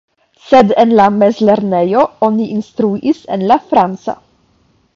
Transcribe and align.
Sed 0.51 0.71
en 0.83 0.93
la 0.99 1.05
mezlernejo 1.17 2.05
oni 2.29 2.47
instruis 2.55 3.21
en 3.37 3.45
la 3.53 3.59
franca. 3.69 4.17